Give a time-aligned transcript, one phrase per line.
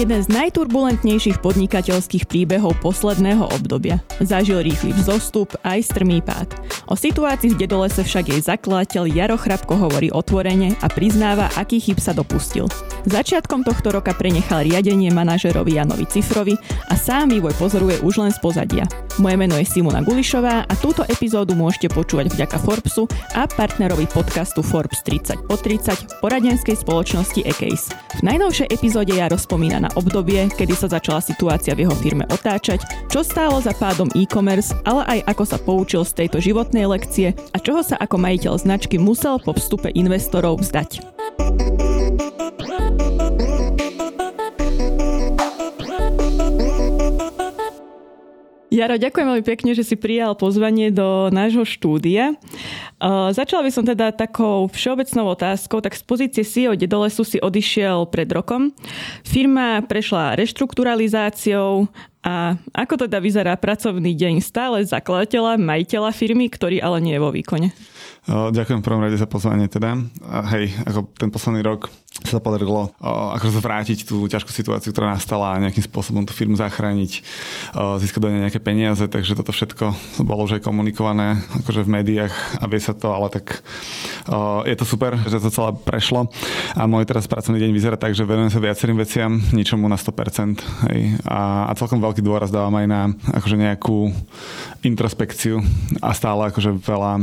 [0.00, 4.00] Jeden z najturbulentnejších podnikateľských príbehov posledného obdobia.
[4.16, 6.56] Zažil rýchly vzostup aj strmý pád.
[6.88, 12.00] O situácii v Dedolese však jej zakladateľ Jaro Chrapko hovorí otvorene a priznáva, aký chyb
[12.00, 12.64] sa dopustil.
[13.04, 16.56] Začiatkom tohto roka prenechal riadenie manažerovi Janovi Cifrovi
[16.88, 18.88] a sám vývoj pozoruje už len z pozadia.
[19.20, 23.04] Moje meno je Simona Gulišová a túto epizódu môžete počúvať vďaka Forbesu
[23.36, 27.92] a partnerovi podcastu Forbes 30 po 30 poradenskej spoločnosti Ecase.
[28.16, 32.80] V najnovšej epizóde ja rozpomína na obdobie, kedy sa začala situácia v jeho firme otáčať,
[33.12, 37.60] čo stálo za pádom e-commerce, ale aj ako sa poučil z tejto životnej lekcie a
[37.60, 41.04] čoho sa ako majiteľ značky musel po vstupe investorov vzdať.
[48.70, 52.38] Jaro, ďakujem veľmi pekne, že si prijal pozvanie do nášho štúdia.
[53.02, 55.82] Uh, začala by som teda takou všeobecnou otázkou.
[55.82, 58.70] Tak z pozície CEO Dedolesu si odišiel pred rokom.
[59.26, 61.90] Firma prešla reštrukturalizáciou
[62.22, 67.34] a ako teda vyzerá pracovný deň stále zakladateľa, majiteľa firmy, ktorý ale nie je vo
[67.34, 67.74] výkone?
[68.30, 69.98] Ďakujem v prvom rade za pozvanie teda.
[70.52, 72.90] Hej, ako ten posledný rok sa podarilo
[73.38, 77.22] akože zvrátiť tú ťažkú situáciu, ktorá nastala a nejakým spôsobom tú firmu zachrániť,
[78.02, 79.94] získať do nej nejaké peniaze, takže toto všetko
[80.26, 83.62] bolo už aj komunikované akože v médiách a vie sa to, ale tak
[84.66, 86.26] je to super, že to celé prešlo
[86.74, 90.90] a môj teraz pracovný deň vyzerá tak, že venujem sa viacerým veciam, ničomu na 100%.
[90.90, 91.22] Hej.
[91.26, 93.00] A, a celkom veľký dôraz dávam aj na
[93.38, 94.10] akože nejakú
[94.82, 95.62] introspekciu
[96.02, 97.22] a stále akože veľa e,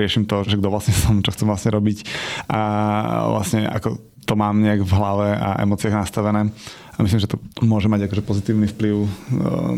[0.00, 1.98] riešim to, že kto vlastne som, čo chcem vlastne robiť
[2.48, 2.60] a
[3.30, 6.50] vlastne ako to mám nejak v hlave a emóciách nastavené
[6.94, 9.08] a myslím, že to môže mať akože pozitívny vplyv e,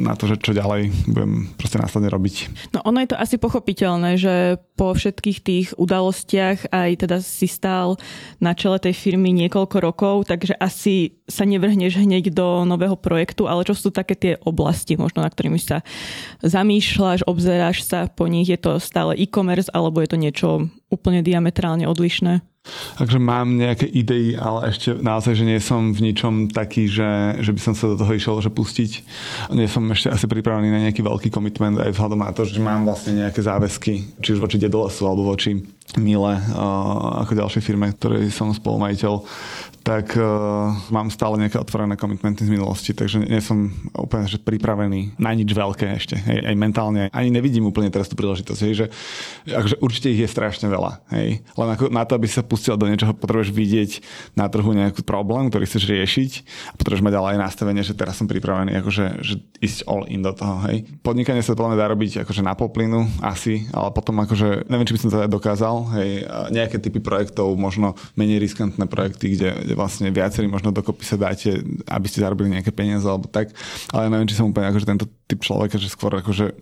[0.05, 2.35] na to, že čo ďalej budem proste následne robiť.
[2.77, 7.97] No ono je to asi pochopiteľné, že po všetkých tých udalostiach aj teda si stál
[8.37, 13.65] na čele tej firmy niekoľko rokov, takže asi sa nevrhneš hneď do nového projektu, ale
[13.65, 15.81] čo sú také tie oblasti možno, na ktorými sa
[16.45, 20.49] zamýšľaš, obzeráš sa po nich, je to stále e-commerce alebo je to niečo
[20.93, 22.45] úplne diametrálne odlišné?
[22.99, 27.51] Takže mám nejaké idei, ale ešte naozaj, že nie som v ničom taký, že, že
[27.55, 28.93] by som sa do toho išiel že pustiť.
[29.55, 32.85] Nie som ešte asi pripravený na nejaký veľký komitment aj vzhľadom na to, že mám
[32.85, 35.57] vlastne nejaké záväzky, či už voči Dedolesu alebo voči
[35.95, 36.35] Mile
[37.23, 39.23] ako ďalšej firme, ktorej som spolumajiteľ
[39.87, 45.15] tak uh, mám stále nejaké otvorené komitmenty z minulosti, takže nie som úplne že pripravený
[45.15, 46.19] na nič veľké ešte.
[46.19, 47.07] Hej, aj mentálne.
[47.15, 48.87] Ani nevidím úplne teraz tú príležitosť, hej, že
[49.47, 51.07] akože určite ich je strašne veľa.
[51.15, 51.47] Hej.
[51.47, 53.91] Len ako na to, aby sa pustil do niečoho, potrebuješ vidieť
[54.35, 56.31] na trhu nejaký problém, ktorý chceš riešiť
[56.75, 60.27] a potrebuješ mať ale aj nastavenie, že teraz som pripravený akože, že ísť all in
[60.27, 60.67] do toho.
[60.67, 60.83] Hej.
[61.07, 65.01] Podnikanie sa podľa dá robiť akože na poplinu asi, ale potom akože, neviem, či by
[65.07, 70.49] som to dokázal, hej, nejaké typy projektov, možno menej riskantné projekty, kde, kde vlastne viacerí
[70.49, 73.53] možno dokopy sa dáte, aby ste zarobili nejaké peniaze alebo tak.
[73.93, 76.57] Ale neviem, či som úplne akože tento typ človeka, že skôr akože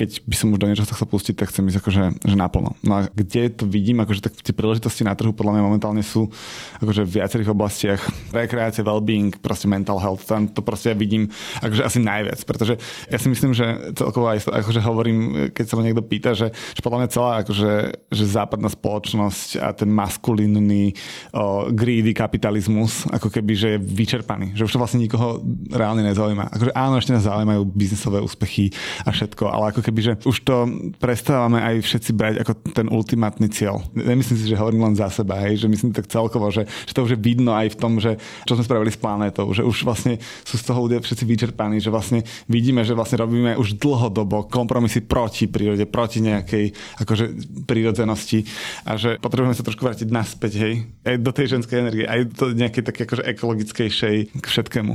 [0.00, 2.72] keď by som už do niečoho chcel pustiť, tak chcem ísť akože že naplno.
[2.80, 6.32] No a kde to vidím, akože tak tie príležitosti na trhu podľa mňa momentálne sú
[6.80, 8.00] akože v viacerých oblastiach.
[8.32, 11.28] Rekreácia, well-being, proste mental health, tam to proste ja vidím
[11.60, 12.80] akože asi najviac, pretože
[13.12, 15.18] ja si myslím, že celkovo aj akože hovorím,
[15.52, 17.70] keď sa ma niekto pýta, že, že podľa mňa celá akože,
[18.08, 20.96] že západná spoločnosť a ten maskulínny
[21.36, 26.56] o, greedy kapitalizmus ako keby, že je vyčerpaný, že už to vlastne nikoho reálne nezaujíma.
[26.56, 28.70] Akože áno, ešte nás zaujímajú biznisové úspechy
[29.02, 30.56] a všetko, ale ako keby, že už to
[31.02, 33.82] prestávame aj všetci brať ako ten ultimátny cieľ.
[33.90, 37.02] Nemyslím si, že hovorím len za seba, hej, že myslím tak celkovo, že, že to
[37.02, 38.14] už je vidno aj v tom, že
[38.46, 41.90] čo sme spravili s planétou, že už vlastne sú z toho ľudia všetci vyčerpaní, že
[41.90, 46.70] vlastne vidíme, že vlastne robíme už dlhodobo kompromisy proti prírode, proti nejakej
[47.02, 47.24] akože
[47.66, 48.44] prírodzenosti
[48.86, 50.74] a že potrebujeme sa trošku vrátiť naspäť, hej,
[51.06, 54.92] aj do tej ženskej energie, aj do nejakej také akože ekologickejšej k všetkému.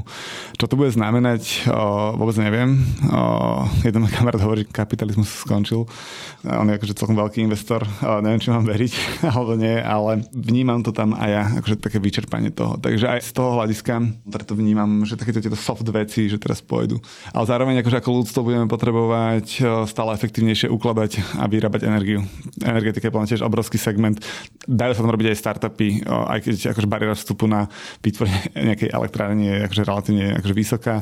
[0.60, 2.80] Čo to bude znamenať, o, vôbec neviem.
[3.10, 5.88] O, jeden kamarát hovorí, kapitalizmus skončil.
[6.44, 7.88] On je akože celkom veľký investor,
[8.20, 8.94] neviem, či mám veriť
[9.32, 12.76] alebo nie, ale vnímam to tam aj ja, akože také vyčerpanie toho.
[12.76, 17.00] Takže aj z toho hľadiska preto vnímam, že takéto tieto soft veci, že teraz pôjdu.
[17.32, 22.20] Ale zároveň akože ako ľudstvo budeme potrebovať stále efektívnejšie ukladať a vyrábať energiu.
[22.60, 24.20] Energetika je tiež obrovský segment.
[24.68, 27.72] Dajú sa tam robiť aj startupy, aj keď akože bariéra vstupu na
[28.04, 28.36] vytvorenie
[28.74, 30.96] nejakej elektrárne je akože relatívne akože vysoká,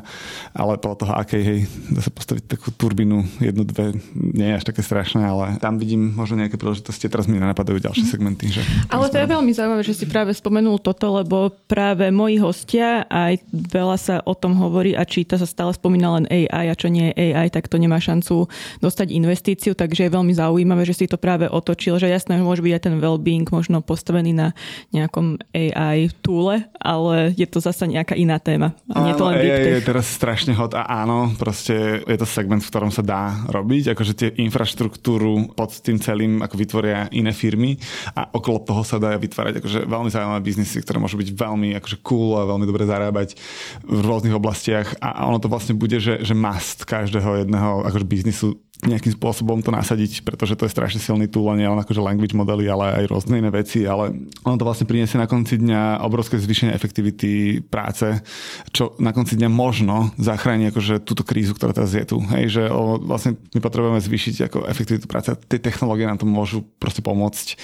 [0.54, 1.60] ale podľa toho, akej, hej,
[1.90, 5.80] dá sa postaviť takú turbínu jednu jedno, dve nie je až také strašné, ale tam
[5.80, 7.08] vidím možno nejaké príležitosti.
[7.08, 8.12] Teraz mi nenapadajú ďalšie mhm.
[8.12, 8.46] segmenty.
[8.52, 8.62] Že
[8.92, 13.40] ale to je veľmi zaujímavé, že si práve spomenul toto, lebo práve moji hostia, aj
[13.52, 17.10] veľa sa o tom hovorí a číta sa stále spomína len AI a čo nie
[17.10, 18.52] je AI, tak to nemá šancu
[18.84, 22.66] dostať investíciu, takže je veľmi zaujímavé, že si to práve otočil, že jasné, že môže
[22.66, 24.48] byť aj ten well-being možno postavený na
[24.92, 28.76] nejakom AI túle, ale je to zase nejaká iná téma.
[28.92, 32.66] A nie to len AI je teraz strašne hot a áno, proste je to segment,
[32.66, 37.78] v ktorom sa dá robiť, akože tie infraštruktúru pod tým celým ako vytvoria iné firmy.
[38.18, 41.98] A okolo toho sa dá vytvárať akože veľmi zaujímavé biznisy, ktoré môžu byť veľmi akože
[42.02, 43.38] cool a veľmi dobre zarábať
[43.86, 44.98] v rôznych oblastiach.
[44.98, 49.72] A ono to vlastne bude, že, že must každého jedného akože biznisu nejakým spôsobom to
[49.72, 53.40] nasadiť, pretože to je strašne silný tool nie len akože language modely, ale aj rôzne
[53.40, 54.12] iné veci, ale
[54.44, 58.20] ono to vlastne priniesie na konci dňa obrovské zvýšenie efektivity práce,
[58.76, 62.20] čo na konci dňa možno zachráni akože túto krízu, ktorá teraz je tu.
[62.34, 62.64] Hej, že
[63.04, 67.58] vlastne my potrebujeme zvýšiť ako efektivitu práce a tie technológie nám to môžu proste pomôcť.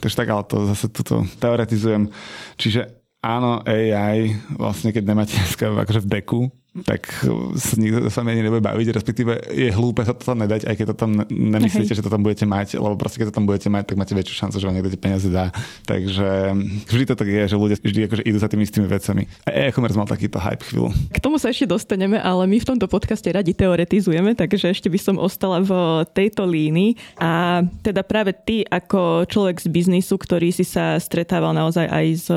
[0.00, 2.12] Takže tak, ale to zase tuto teoretizujem.
[2.60, 2.92] Čiže
[3.24, 6.40] áno, AI, vlastne keď nemáte dneska akože v deku,
[6.84, 7.08] tak
[7.56, 10.86] sa nikto sa ani nebude baviť, respektíve je hlúpe sa to tam nedať, aj keď
[10.92, 13.92] to tam nemyslíte, že to tam budete mať, lebo proste keď to tam budete mať,
[13.92, 15.54] tak máte väčšiu šancu, že vám niekto tie peniaze dá.
[15.86, 16.52] Takže
[16.90, 19.30] vždy to tak je, že ľudia vždy akože idú za tými istými vecami.
[19.46, 20.90] A e-commerce mal takýto hype chvíľu.
[21.14, 24.98] K tomu sa ešte dostaneme, ale my v tomto podcaste radi teoretizujeme, takže ešte by
[24.98, 25.70] som ostala v
[26.12, 26.98] tejto línii.
[27.22, 32.28] A teda práve ty ako človek z biznisu, ktorý si sa stretával naozaj aj s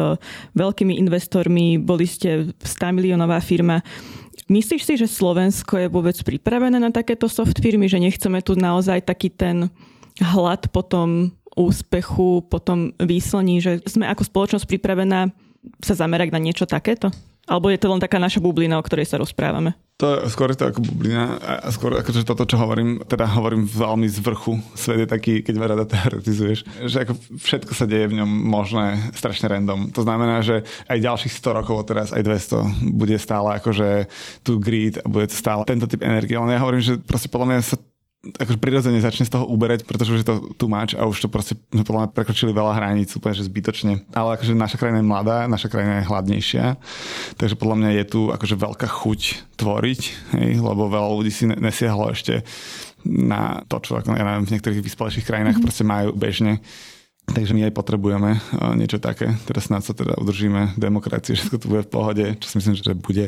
[0.53, 3.81] veľkými investormi, boli ste 100 miliónová firma,
[4.49, 9.05] Myslíš si, že Slovensko je vôbec pripravené na takéto soft firmy, že nechceme tu naozaj
[9.05, 9.69] taký ten
[10.17, 15.29] hlad po tom úspechu, po tom výslení, že sme ako spoločnosť pripravená
[15.85, 17.13] sa zamerať na niečo takéto?
[17.45, 19.77] Alebo je to len taká naša bublina, o ktorej sa rozprávame?
[19.99, 24.07] To je skôr to ako bublina a skôr že toto, čo hovorím, teda hovorím veľmi
[24.07, 24.55] z vrchu.
[24.71, 29.11] Svet je taký, keď ma rada teoretizuješ, že ako všetko sa deje v ňom možné
[29.11, 29.91] strašne random.
[29.91, 34.07] To znamená, že aj ďalších 100 rokov teraz, aj 200, bude stále akože
[34.39, 36.39] tu grid a bude stále tento typ energie.
[36.39, 37.75] Ale ja hovorím, že proste podľa mňa sa
[38.19, 41.31] akože prirodzene začne z toho uberať, pretože už je to tu máč a už to
[41.31, 44.03] proste sme podľa mňa prekročili veľa hraníc, úplne že zbytočne.
[44.11, 46.65] Ale akože naša krajina je mladá, naša krajina je hladnejšia,
[47.39, 49.21] takže podľa mňa je tu akože veľká chuť
[49.55, 50.01] tvoriť,
[50.35, 52.43] hej, lebo veľa ľudí si nesiahlo ešte
[53.07, 55.63] na to, čo ako, ja neviem, v niektorých vyspelejších krajinách mm-hmm.
[55.63, 56.59] proste majú bežne.
[57.29, 58.41] Takže my aj potrebujeme
[58.73, 59.29] niečo také.
[59.45, 62.97] Teraz snáď sa teda udržíme demokracie, všetko tu bude v pohode, čo si myslím, že
[62.97, 63.25] bude.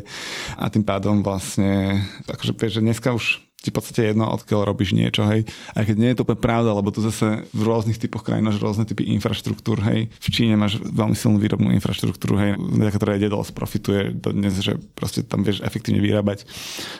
[0.57, 5.21] A tým pádom vlastne, akože že dneska už ti v podstate jedno, odkiaľ robíš niečo,
[5.29, 5.45] hej.
[5.77, 8.57] A keď nie je to úplne pravda, lebo tu zase v rôznych typoch krajín máš
[8.57, 10.09] rôzne typy infraštruktúr, hej.
[10.17, 15.21] V Číne máš veľmi silnú výrobnú infraštruktúru, hej, vďaka ktorej Dedals profituje dnes, že proste
[15.21, 16.41] tam vieš efektívne vyrábať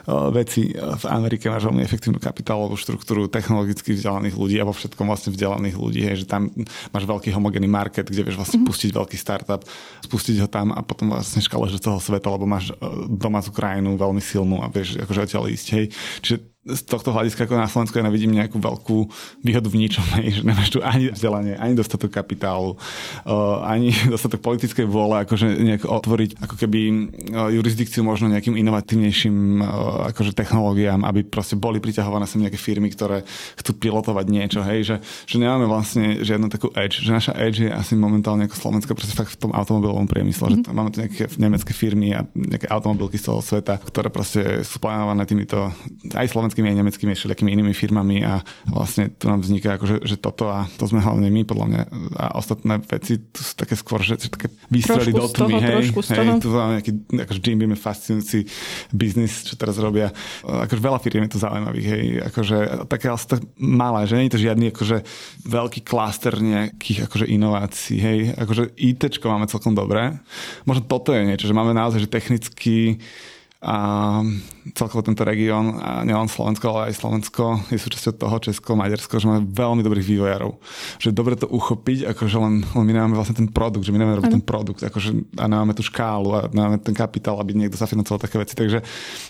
[0.05, 0.69] uh, veci.
[0.77, 5.75] V Amerike máš veľmi efektívnu kapitálovú štruktúru technologicky vzdelaných ľudí a vo všetkom vlastne vzdelaných
[5.81, 6.53] ľudí, hej, že tam
[6.93, 8.69] máš veľký homogénny market, kde vieš vlastne mm-hmm.
[8.69, 9.65] pustiť veľký startup,
[10.05, 12.69] spustiť ho tam a potom vlastne škálež do celého sveta, lebo máš
[13.09, 15.85] domácu krajinu veľmi silnú a vieš akože odtiaľ ísť, hej.
[16.21, 19.09] Čiže z tohto hľadiska ako na Slovensku ja nevidím nejakú veľkú
[19.41, 20.05] výhodu v ničom,
[20.37, 25.89] že nemáš tu ani vzdelanie, ani dostatok kapitálu, uh, ani dostatok politickej vôle, akože nejak
[25.89, 26.79] otvoriť ako keby
[27.33, 29.67] uh, jurisdikciu možno nejakým inovatívnejším uh,
[30.13, 33.25] akože technológiám, aby proste boli priťahované sem nejaké firmy, ktoré
[33.57, 37.71] chcú pilotovať niečo, hej, že, že nemáme vlastne žiadnu takú edge, že naša edge je
[37.73, 40.69] asi momentálne ako Slovenska proste fakt v tom automobilovom priemysle, mm-hmm.
[40.69, 44.77] že máme tu nejaké nemecké firmy a nejaké automobilky z toho sveta, ktoré proste sú
[44.77, 45.73] plánované týmito
[46.13, 50.19] aj Slovenskými slovenskými aj nemeckými všelijakými inými firmami a vlastne tu nám vzniká akože, že
[50.19, 51.81] toto a to sme hlavne my podľa mňa.
[52.19, 56.28] A ostatné veci tu sú také skôr, že, že také výstrely do tmy, hej, hej,
[56.44, 58.44] tu máme nejaký akože Jim Beam fascinujúci
[58.92, 60.11] biznis, čo teraz robia.
[60.44, 62.57] Akože veľa firiem je to zaujímavých, hej, akože
[62.92, 64.97] také ale to malé, že nie je to žiadny akože
[65.47, 70.19] veľký klaster nejakých akože inovácií, hej, akože ITčko máme celkom dobré.
[70.68, 72.99] Možno toto je niečo, že máme naozaj, že technicky
[73.61, 73.77] a
[74.73, 79.30] celkovo tento región, a nielen Slovensko, ale aj Slovensko je súčasťou toho Česko, Maďarsko, že
[79.30, 80.57] máme veľmi dobrých vývojárov.
[80.97, 84.01] Že je dobre to uchopiť, akože len, len my nemáme vlastne ten produkt, že my
[84.01, 87.77] nemáme robiť ten produkt, akože a nemáme tú škálu a nemáme ten kapitál, aby niekto
[87.77, 88.53] zafinancoval také veci.
[88.57, 88.81] Takže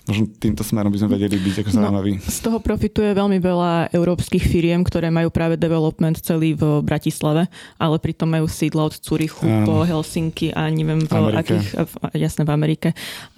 [0.08, 2.12] možno týmto smerom by sme vedeli byť ako zaujímaví.
[2.20, 7.48] No, z toho profituje veľmi veľa európskych firiem, ktoré majú práve development celý v Bratislave,
[7.80, 11.56] ale pritom majú sídla od Curichu um, po Helsinky a neviem v Amerike.
[11.56, 11.68] akých,
[12.16, 12.90] jasne v Amerike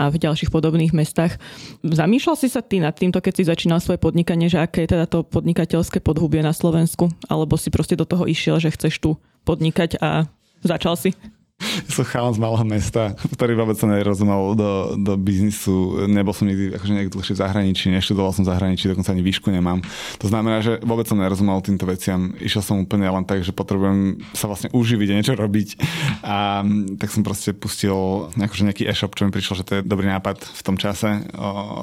[0.02, 1.40] a v ďalších podobných iných mestách.
[1.88, 5.08] Zamýšľal si sa ty nad týmto, keď si začínal svoje podnikanie, že aké je teda
[5.08, 7.08] to podnikateľské podhubie na Slovensku?
[7.32, 9.16] Alebo si proste do toho išiel, že chceš tu
[9.48, 10.28] podnikať a
[10.60, 11.16] začal si?
[11.94, 16.08] som chalan z malého mesta, ktorý vôbec sa nerozumel do, do biznisu.
[16.10, 19.48] Nebol som nikdy akože niekto dlhšie v zahraničí, neštudoval som v zahraničí, dokonca ani výšku
[19.50, 19.80] nemám.
[20.20, 22.34] To znamená, že vôbec som nerozumel týmto veciam.
[22.40, 25.70] Išiel som úplne len tak, že potrebujem sa vlastne uživiť a niečo robiť.
[26.24, 26.66] A
[27.00, 30.42] tak som proste pustil akože nejaký e-shop, čo mi prišlo, že to je dobrý nápad
[30.44, 31.26] v tom čase,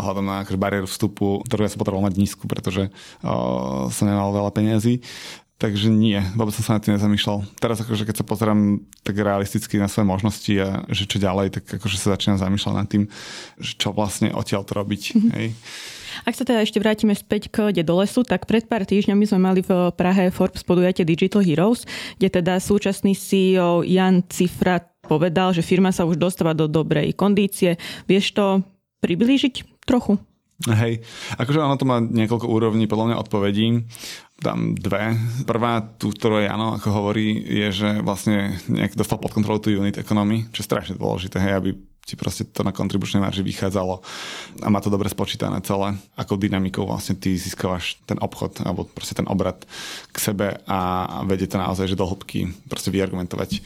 [0.00, 2.90] hľadom na akože bariéru vstupu, ktorú ja som potreboval mať nízku, pretože
[3.22, 5.02] o, som nemal veľa peniazy.
[5.60, 7.44] Takže nie, vôbec som sa na tým nezamýšľal.
[7.60, 11.64] Teraz akože keď sa pozerám tak realisticky na svoje možnosti a že čo ďalej, tak
[11.76, 13.04] akože sa začínam zamýšľať nad tým,
[13.60, 15.02] že čo vlastne odtiaľ to robiť.
[15.12, 15.32] Mm-hmm.
[15.36, 15.48] Hej.
[16.24, 19.60] Ak sa teda ešte vrátime späť k do lesu, tak pred pár týždňami sme mali
[19.60, 21.84] v Prahe Forbes podujatie Digital Heroes,
[22.16, 27.76] kde teda súčasný CEO Jan Cifra povedal, že firma sa už dostáva do dobrej kondície.
[28.08, 28.46] Vieš to
[29.04, 30.16] priblížiť trochu?
[30.68, 31.00] Hej,
[31.40, 33.80] akože ono to má niekoľko úrovní podľa mňa odpovedí.
[34.44, 35.16] Dám dve.
[35.48, 39.96] Prvá, tú, ktorú Jano ako hovorí, je, že vlastne nejak dostal pod kontrolu tú unit
[39.96, 41.70] economy, čo je strašne dôležité, hej, aby
[42.04, 44.04] ti proste to na kontribučnej marži vychádzalo.
[44.60, 49.16] A má to dobre spočítané celé, ako dynamikou vlastne ty získavaš ten obchod alebo proste
[49.16, 49.64] ten obrad
[50.10, 50.78] k sebe a
[51.24, 53.62] vedie to naozaj, že do hĺbky proste vyargumentovať.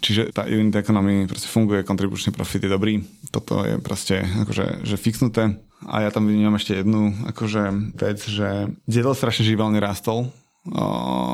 [0.00, 4.96] Čiže tá unit economy proste funguje, kontribučný profit je dobrý, toto je proste akože že
[4.96, 10.32] fixnuté a ja tam vidím ešte jednu akože vec, že diedel strašne živelne rástol.
[10.66, 10.84] O,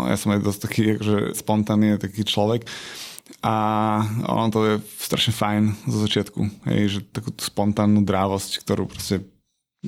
[0.07, 2.69] ja som aj dosť taký akože spontánny taký človek.
[3.41, 3.57] A
[4.29, 6.41] ono to je strašne fajn zo začiatku.
[6.69, 9.25] Hej, že takú spontánnu drávosť, ktorú proste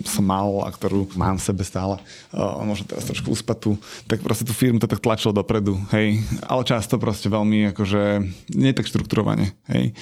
[0.04, 1.96] som mal a ktorú mám v sebe stále,
[2.36, 6.20] uh, možno teraz trošku uspatú, tak proste tú firmu to tak tlačilo dopredu, hej.
[6.44, 8.20] Ale často proste veľmi akože
[8.52, 9.96] nie tak štrukturovane, hej.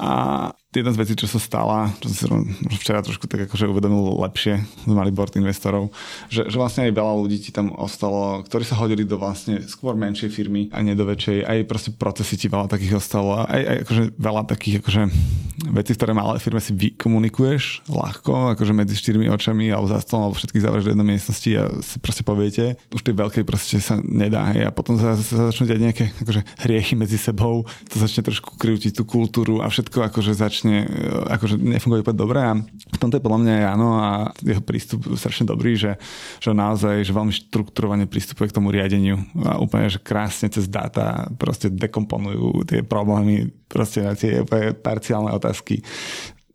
[0.00, 4.20] A jedna z vecí, čo sa stala, čo som si včera trošku tak akože uvedomil
[4.20, 5.88] lepšie, sme mali board investorov,
[6.28, 9.96] že, že vlastne aj veľa ľudí ti tam ostalo, ktorí sa hodili do vlastne skôr
[9.96, 11.48] menšej firmy a nie do väčšej.
[11.48, 13.48] Aj proste procesy ti veľa takých ostalo.
[13.48, 15.02] Aj, aj akože veľa takých akože
[15.72, 20.36] veci, ktoré malé firme si vykomunikuješ ľahko, akože medzi štyrmi očami alebo za stolom, alebo
[20.36, 22.76] všetkých zavrieš do jednej miestnosti a si proste poviete.
[22.92, 24.52] Už tej veľkej proste sa nedá.
[24.52, 24.68] Hej.
[24.68, 29.00] A potom sa, sa začnú diať nejaké akože hriechy medzi sebou, to začne trošku krútiť
[29.00, 33.22] tú kultúru a všetko akože začne strašne, e, akože nefunguje úplne dobre a v tomto
[33.22, 34.10] je podľa mňa áno a
[34.42, 35.94] jeho prístup strašne dobrý, že,
[36.42, 41.30] že naozaj, že veľmi štrukturovane prístupuje k tomu riadeniu a úplne, že krásne cez dáta
[41.38, 44.42] proste dekomponujú tie problémy proste na tie
[44.82, 45.78] parciálne otázky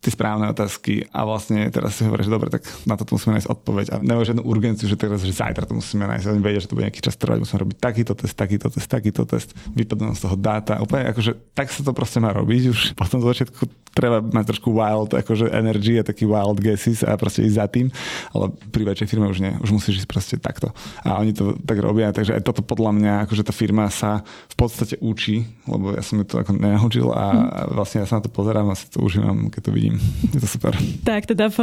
[0.04, 3.48] tie správne otázky a vlastne teraz si hovoríš, že dobre, tak na to musíme nájsť
[3.48, 6.28] odpoveď a nemajú žiadnu urgenciu, že teraz, že zajtra to musíme nájsť.
[6.28, 9.24] Oni vedia, že to bude nejaký čas trvať, musíme robiť takýto test, takýto test, takýto
[9.24, 10.84] test, vypadnú z toho dáta.
[10.84, 12.80] Úplne akože tak sa to proste má robiť už.
[13.00, 17.46] Potom z začiatku treba mať trošku wild akože energy a taký wild guesses a proste
[17.46, 17.88] ísť za tým,
[18.34, 20.74] ale pri väčšej firme už nie, už musíš ísť proste takto.
[21.06, 24.56] A oni to tak robia, takže aj toto podľa mňa, akože tá firma sa v
[24.58, 27.26] podstate učí, lebo ja som ju to ako nenaučil a
[27.70, 29.93] vlastne ja sa na to pozerám a si to užívam, keď to vidím
[30.34, 30.74] je to super.
[31.04, 31.60] Tak teda v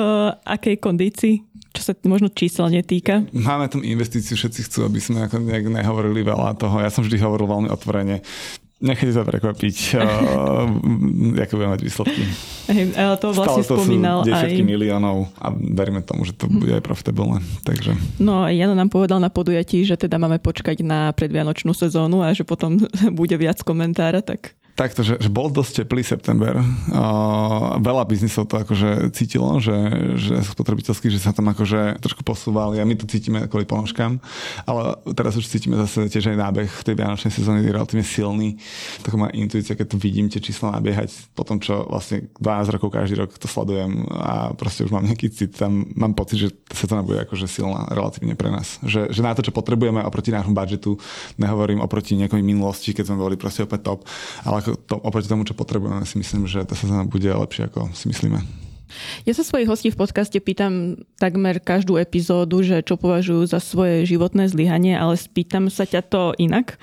[0.46, 1.34] akej kondícii?
[1.70, 3.22] Čo sa možno číselne týka?
[3.30, 6.82] Máme tam investíciu, všetci chcú, aby sme ako nejak nehovorili veľa toho.
[6.82, 8.26] Ja som vždy hovoril veľmi otvorene.
[8.80, 12.24] Nechajte sa prekvapiť, uh, aké budeme mať výsledky.
[12.64, 12.88] Hey,
[13.20, 14.56] to vlastne Stále to spomínal sú aj...
[14.64, 17.44] miliónov a veríme tomu, že to bude aj profitabilné.
[17.68, 17.92] Takže...
[18.16, 22.48] No Jano nám povedal na podujatí, že teda máme počkať na predvianočnú sezónu a že
[22.48, 22.80] potom
[23.20, 26.58] bude viac komentára, tak takto, že, že bol dosť teplý september.
[26.90, 29.76] Uh, veľa biznisov to akože cítilo, že,
[30.16, 34.20] že spotrebiteľský, že sa tam akože trošku posúvali a my to cítime kvôli ponožkám,
[34.64, 34.82] ale
[35.16, 38.48] teraz už cítime zase tiež aj nábeh tej vianočnej sezóny je relatívne silný.
[39.02, 42.88] Taká moja intuícia, keď tu vidím tie čísla nabiehať po tom, čo vlastne 12 rokov
[42.92, 47.02] každý rok to sledujem a proste už mám nejaký cit, tam mám pocit, že sezóna
[47.02, 48.78] bude akože silná relatívne pre nás.
[48.84, 50.98] Že, že na to, čo potrebujeme oproti nášmu budžetu,
[51.40, 54.00] nehovorím oproti nejakej minulosti, keď sme boli proste opäť top,
[54.44, 57.90] ale ako to, oproti tomu, čo potrebujeme, si myslím, že tá sezóna bude lepšia, ako
[57.94, 58.42] si myslíme.
[59.22, 64.02] Ja sa svojich hostí v podcaste pýtam takmer každú epizódu, že čo považujú za svoje
[64.02, 66.74] životné zlyhanie, ale spýtam sa ťa to inak.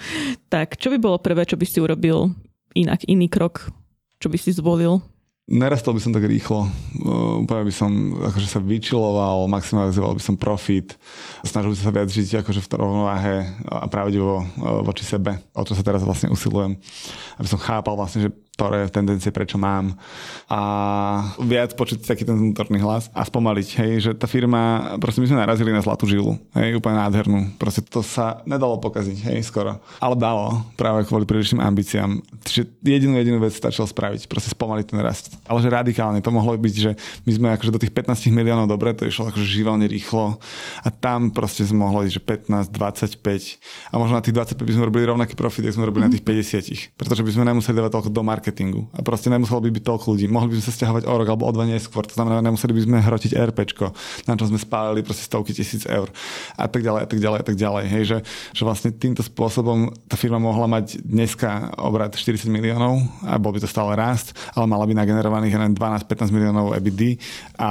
[0.48, 2.32] Tak čo by bolo prvé, čo by si urobil
[2.80, 3.68] inak, iný krok,
[4.24, 5.04] čo by si zvolil?
[5.48, 6.68] Nerastol by som tak rýchlo.
[7.48, 7.88] Úplne by som
[8.20, 11.00] akože sa vyčiloval, maximalizoval by som profit,
[11.40, 14.44] snažil by som sa viac žiť akože v rovnováhe a pravdivo
[14.84, 16.76] voči sebe, o čo sa teraz vlastne usilujem.
[17.40, 19.94] Aby som chápal vlastne, že ktoré tendencie, prečo mám
[20.50, 20.60] a
[21.38, 25.38] viac počuť taký ten vnútorný hlas a spomaliť, hej, že tá firma, proste my sme
[25.46, 27.54] narazili na zlatú žilu, hej, úplne nádhernú.
[27.62, 29.78] Proste to sa nedalo pokaziť, hej, skoro.
[30.02, 32.18] Ale dalo, práve kvôli prílišným ambíciám.
[32.50, 35.37] Čiže jedinú jedinú vec stačilo spraviť, proste spomaliť ten rast.
[35.46, 36.92] Ale že radikálne, to mohlo byť, že
[37.30, 40.42] my sme akože do tých 15 miliónov dobre, to išlo akože živelne rýchlo
[40.82, 43.22] a tam proste sme mohli že 15, 25
[43.94, 46.08] a možno na tých 25 by sme robili rovnaký profit, ako sme robili mm.
[46.10, 48.88] na tých 50, pretože by sme nemuseli dávať toľko do market marketingu.
[48.96, 50.26] A proste nemuselo by byť toľko ľudí.
[50.32, 52.08] Mohli by sme sa stiahovať o rok alebo o dva neskôr.
[52.08, 53.86] To znamená, nemuseli by sme hrotiť RPčko,
[54.26, 56.08] na čom sme spálili proste stovky tisíc eur.
[56.56, 57.84] A tak ďalej, a tak ďalej, a tak ďalej.
[57.92, 58.18] Hej, že,
[58.56, 63.60] že vlastne týmto spôsobom tá firma mohla mať dneska obrad 40 miliónov a bol by
[63.60, 64.96] to stále rast, ale mala by
[65.28, 67.20] nagenerovaných len 12-15 miliónov EBD
[67.60, 67.70] a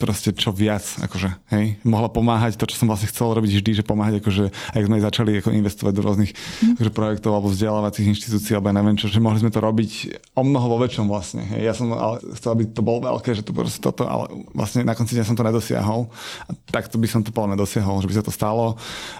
[0.00, 3.84] proste čo viac, akože, hej, mohla pomáhať to, čo som vlastne chcel robiť vždy, že
[3.84, 6.80] pomáhať, akože, ak sme začali ako investovať do rôznych mm.
[6.80, 9.90] akože, projektov alebo vzdelávacích inštitúcií, alebo ja neviem čo, že mohli sme to robiť
[10.34, 11.44] o mnoho vo väčšom vlastne.
[11.44, 11.60] Hej.
[11.68, 14.96] Ja som ale chcel, aby to bolo veľké, že to proste toto, ale vlastne na
[14.96, 16.08] konci dňa som to nedosiahol.
[16.48, 18.78] A takto by som to podľa mňa dosiahol, že by sa to stalo.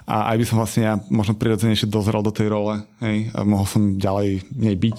[0.08, 3.66] A aj by som vlastne ja možno prirodzenejšie dozrel do tej role hej, a mohol
[3.66, 4.98] som ďalej nej byť.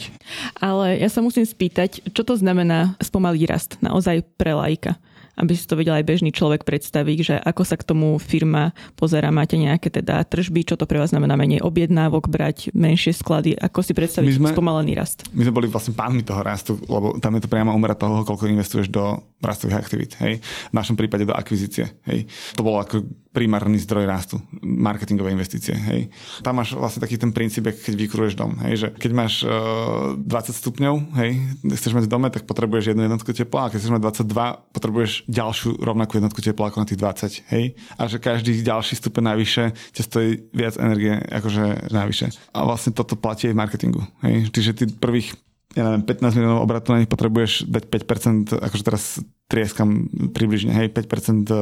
[0.59, 4.99] Ale ja sa musím spýtať, čo to znamená spomalý rast naozaj pre lajka?
[5.35, 9.31] aby si to vedel aj bežný človek predstaviť, že ako sa k tomu firma pozera,
[9.35, 13.79] máte nejaké teda tržby, čo to pre vás znamená menej objednávok, brať menšie sklady, ako
[13.83, 15.27] si predstaviť my sme, spomalený rast?
[15.35, 18.47] My sme boli vlastne pánmi toho rastu, lebo tam je to priamo umrať toho, koľko
[18.47, 20.11] investuješ do rastových aktivít.
[20.23, 20.39] Hej?
[20.71, 21.99] V našom prípade do akvizície.
[22.07, 22.31] Hej?
[22.55, 23.03] To bolo ako
[23.35, 25.75] primárny zdroj rastu, marketingové investície.
[25.75, 26.07] Hej.
[26.39, 28.55] Tam máš vlastne taký ten princíp, keď vykruješ dom.
[28.63, 31.31] Hej, že keď máš uh, e, 20 stupňov, hej,
[31.75, 35.11] chceš mať v dome, tak potrebuješ jednu jednotku tepla a keď chceš mať 22, potrebuješ
[35.27, 37.51] ďalšiu rovnakú jednotku tepla ako na tých 20.
[37.51, 37.63] Hej.
[37.99, 42.31] A že každý ďalší stupeň navyše ťa stojí viac energie akože navyše.
[42.55, 44.01] A vlastne toto platí aj v marketingu.
[44.23, 44.55] Hej.
[44.55, 45.35] Čiže ty prvých
[45.75, 50.89] ja neviem, 15 miliónov obratu na nich potrebuješ dať 5%, akože teraz trieskam približne, hej,
[50.89, 51.57] 5% e,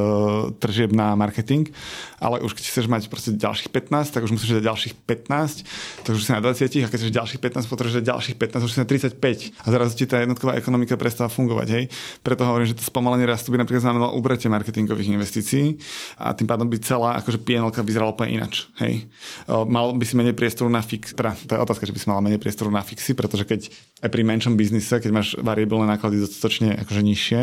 [0.56, 1.68] tržieb na marketing,
[2.16, 6.12] ale už keď chceš mať proste ďalších 15, tak už musíš dať ďalších 15, tak
[6.16, 8.78] už si na 20 a keď chceš ďalších 15, potrebuješ dať ďalších 15, už si
[8.80, 9.20] na 35
[9.52, 11.84] a zrazu ti tá jednotková ekonomika prestáva fungovať, hej.
[12.24, 15.76] Preto hovorím, že to spomalenie rastu by napríklad znamenalo ubratie marketingových investícií
[16.16, 19.04] a tým pádom by celá akože PNL vyzerala úplne inač, hej.
[19.44, 22.08] E, mal by si menej priestoru na fix, teda to je otázka, že by si
[22.08, 23.68] mal menej priestoru na fixy, pretože keď
[24.00, 27.42] aj pri menšom biznise, keď máš variabilné náklady dostatočne akože nižšie,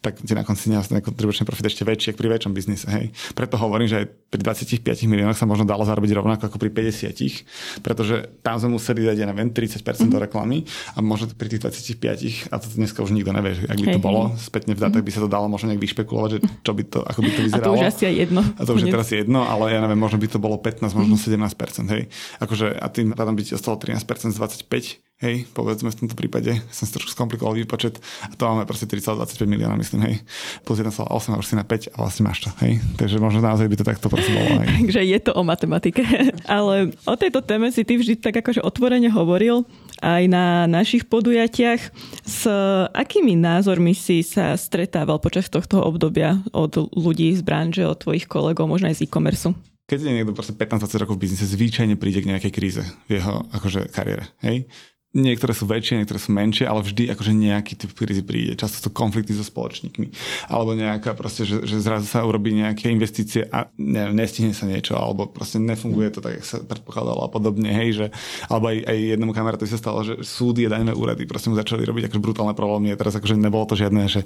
[0.00, 2.86] tak ti na konci dňa ten kontribučný profit ešte väčší, ako pri väčšom biznise.
[2.90, 3.12] Hej.
[3.32, 7.82] Preto hovorím, že aj pri 25 miliónoch sa možno dalo zarobiť rovnako ako pri 50,
[7.82, 10.10] pretože tam sme museli dať, ja neviem, 30% mm-hmm.
[10.10, 10.58] do reklamy
[10.94, 14.34] a možno pri tých 25, a to dneska už nikto nevie, ak by to bolo,
[14.36, 17.20] spätne v dátach by sa to dalo možno nejak vyšpekulovať, že čo by to, ako
[17.22, 17.64] by to vyzeralo.
[17.66, 18.40] A to už asi aj jedno.
[18.42, 21.14] A to už je teraz jedno, ale ja neviem, možno by to bolo 15, možno
[21.14, 22.02] 17%, hej.
[22.42, 26.52] Akože, a tým pádom by ti ostalo 13% z 25, hej, povedzme v tomto prípade,
[26.68, 27.96] som si trošku skomplikoval výpočet
[28.28, 30.14] a to máme proste 3,25 milióna, myslím, hej,
[30.68, 32.84] plus 1,8 a na 5 a vlastne máš to, hej.
[33.00, 34.68] Takže možno naozaj by to takto proste bolo, hej.
[34.84, 36.02] Takže je to o matematike.
[36.56, 39.64] Ale o tejto téme si ty vždy tak akože otvorene hovoril
[40.04, 41.80] aj na našich podujatiach.
[42.28, 42.44] S
[42.92, 48.68] akými názormi si sa stretával počas tohto obdobia od ľudí z branže, od tvojich kolegov,
[48.68, 49.56] možno aj z e-commerce?
[49.86, 53.46] keď je niekto proste 15-20 rokov v biznise, zvyčajne príde k nejakej kríze v jeho
[53.54, 54.26] akože, kariére.
[54.42, 54.66] Hej?
[55.16, 58.52] Niektoré sú väčšie, niektoré sú menšie, ale vždy akože nejaký typ krízy príde.
[58.52, 60.12] Často sú konflikty so spoločníkmi.
[60.52, 64.92] Alebo nejaká proste, že, že zrazu sa urobí nejaké investície a neviem, nestihne sa niečo,
[64.92, 67.72] alebo proste nefunguje to tak, jak sa predpokladalo a podobne.
[67.72, 68.06] Hej, že,
[68.52, 71.88] alebo aj, aj jednému kamarátovi sa stalo, že súdy a daňové úrady proste mu začali
[71.88, 72.92] robiť akože brutálne problémy.
[72.92, 74.20] A teraz akože nebolo to žiadne, že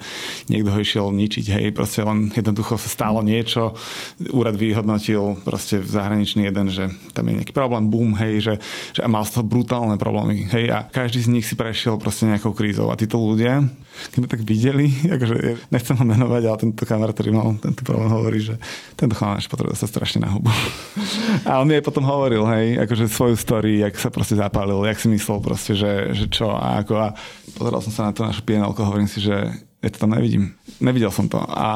[0.51, 1.55] niekto ho išiel ničiť.
[1.55, 3.79] Hej, proste len jednoducho sa stalo niečo.
[4.35, 8.55] Úrad vyhodnotil proste v zahraničný jeden, že tam je nejaký problém, boom, hej, že,
[8.91, 10.51] že mal z toho brutálne problémy.
[10.51, 12.89] Hej, a každý z nich si prešiel proste nejakou krízou.
[12.89, 13.61] A títo ľudia,
[14.15, 18.09] keď ma tak videli, akože nechcem ho menovať, ale tento kamarát, ktorý mal tento problém,
[18.09, 18.55] hovorí, že
[18.97, 20.51] tento chalán potrebuje sa strašne na hubu.
[21.49, 24.99] A on mi aj potom hovoril, hej, akože svoju story, jak sa proste zapálil, jak
[24.99, 26.95] si myslel proste, že, že čo a ako.
[26.99, 27.07] A
[27.57, 30.53] pozeral som sa na to našu PNL, hovorím si, že ja to tam nevidím.
[30.81, 31.41] Nevidel som to.
[31.41, 31.71] A,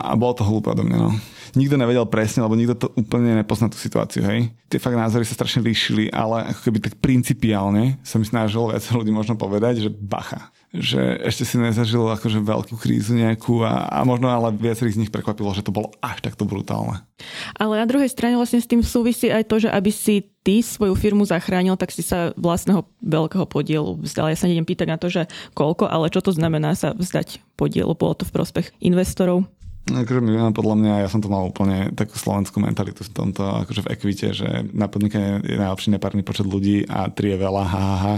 [0.00, 1.12] a bolo to hlúpe do mňa, no
[1.56, 4.54] nikto nevedel presne, lebo nikto to úplne nepozná tú situáciu, hej.
[4.70, 8.84] Tie fakt názory sa strašne líšili, ale ako keby tak principiálne sa mi snažil viac
[8.94, 14.06] ľudí možno povedať, že bacha že ešte si nezažil akože veľkú krízu nejakú a, a
[14.06, 17.02] možno ale viacerých z nich prekvapilo, že to bolo až takto brutálne.
[17.58, 20.94] Ale na druhej strane vlastne s tým súvisí aj to, že aby si ty svoju
[20.94, 24.30] firmu zachránil, tak si sa vlastného veľkého podielu vzdal.
[24.30, 25.26] Ja sa nejdem pýtať na to, že
[25.58, 27.90] koľko, ale čo to znamená sa vzdať podielu.
[27.98, 29.50] Bolo to v prospech investorov?
[29.90, 33.90] Akože my podľa mňa, ja som to mal úplne takú slovenskú mentalitu v tomto, akože
[33.90, 37.82] v ekvite, že na podnikanie je najlepší nepárny počet ľudí a tri je veľa, ha,
[37.82, 38.16] ha, ha.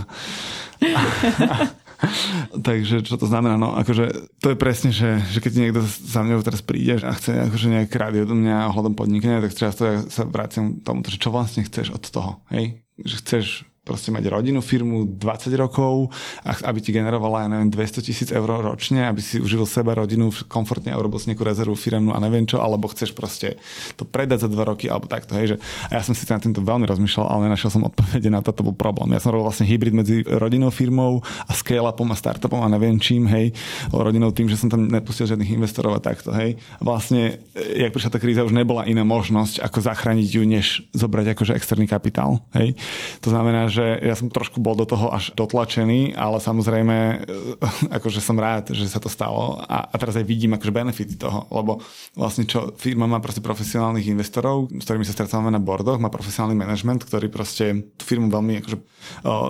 [2.68, 3.54] Takže čo to znamená?
[3.56, 7.48] No akože to je presne, že, že keď niekto za mňou teraz príde a chce
[7.48, 11.30] akože nejaké rádio do mňa ohľadom podnikania, tak často ja sa vraciam tomu, že čo
[11.30, 12.82] vlastne chceš od toho, hej?
[13.00, 13.46] Že chceš
[13.82, 16.14] proste mať rodinnú firmu 20 rokov,
[16.46, 20.94] aby ti generovala, ja neviem, 200 tisíc eur ročne, aby si užil seba rodinu komfortne
[20.94, 23.58] a urobil si nejakú rezervu firemnú a neviem čo, alebo chceš proste
[23.98, 25.56] to predať za dva roky, alebo takto, hej, že
[25.90, 28.62] a ja som si na týmto veľmi rozmýšľal, ale nenašiel som odpovede na to, to
[28.62, 29.10] bol problém.
[29.18, 31.18] Ja som robil vlastne hybrid medzi rodinnou firmou
[31.50, 33.50] a scale-upom a startupom a neviem čím, hej,
[33.90, 36.54] rodinou tým, že som tam nepustil žiadnych investorov a takto, hej.
[36.78, 41.58] Vlastne, jak prišla tá kríza, už nebola iná možnosť, ako zachrániť ju, než zobrať akože
[41.58, 42.78] externý kapitál, hej.
[43.26, 47.24] To znamená, že ja som trošku bol do toho až dotlačený, ale samozrejme
[47.96, 51.48] akože som rád, že sa to stalo a, a teraz aj vidím akože benefity toho,
[51.48, 51.80] lebo
[52.12, 56.52] vlastne čo firma má proste profesionálnych investorov, s ktorými sa stretávame na bordoch, má profesionálny
[56.52, 58.82] manažment, ktorý proste tú firmu veľmi akože o,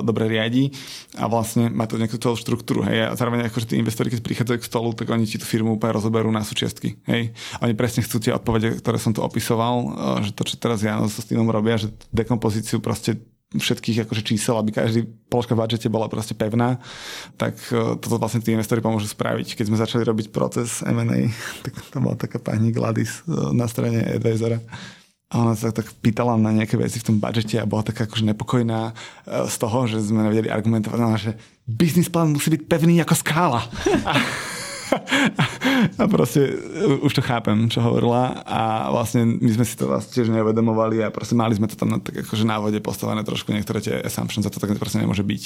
[0.06, 0.70] dobre riadi
[1.18, 2.87] a vlastne má to nejakú celú štruktúru.
[2.87, 3.11] Hej.
[3.11, 5.98] A zároveň akože tí investori, keď prichádzajú k stolu, tak oni ti tú firmu úplne
[5.98, 7.00] rozoberú na súčiastky.
[7.11, 7.35] Hej.
[7.58, 9.74] Oni presne chcú tie odpovede, ktoré som tu opisoval,
[10.22, 13.18] že to, čo teraz ja so s tým robia, že dekompozíciu proste
[13.58, 16.80] všetkých akože čísel, aby každý položka v budžete bola proste pevná,
[17.36, 19.56] tak e, toto vlastne tí investori pomôžu spraviť.
[19.56, 21.28] Keď sme začali robiť proces M&A,
[21.64, 24.60] tak to bola taká pani Gladys e, na strane advisora.
[25.32, 28.28] A ona sa tak pýtala na nejaké veci v tom budžete a bola taká akože
[28.36, 31.32] nepokojná e, z toho, že sme nevedeli argumentovať, že
[31.64, 33.64] biznis plán musí byť pevný ako skála.
[34.04, 34.12] A
[36.00, 36.52] a proste
[37.00, 41.12] už to chápem, čo hovorila a vlastne my sme si to vlastne tiež neuvedomovali a
[41.14, 44.52] proste mali sme to tam na tak akože návode postavené trošku niektoré tie assumptions a
[44.52, 45.42] to tak proste nemôže byť.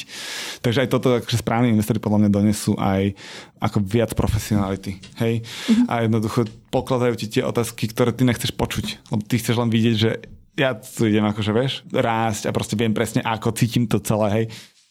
[0.62, 3.14] Takže aj toto akože správni investori podľa mňa donesú aj
[3.62, 4.98] ako viac profesionality.
[5.22, 5.42] Hej?
[5.42, 5.86] Mm-hmm.
[5.88, 9.10] A jednoducho pokladajú ti tie otázky, ktoré ty nechceš počuť.
[9.14, 10.10] Lebo ty chceš len vidieť, že
[10.56, 14.46] ja tu idem akože, vieš, rásť a proste viem presne, ako cítim to celé, hej.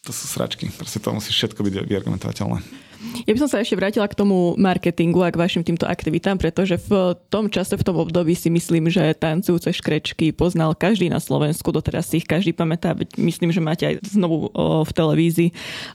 [0.06, 0.70] To sú sračky.
[0.70, 2.85] Proste to musí všetko byť vyargumentovateľné.
[3.26, 6.78] Ja by som sa ešte vrátila k tomu marketingu a k vašim týmto aktivitám, pretože
[6.78, 11.74] v tom čase, v tom období si myslím, že tancujúce škrečky poznal každý na Slovensku,
[11.74, 14.54] doteraz si ich každý pamätá, myslím, že máte aj znovu
[14.86, 15.50] v televízii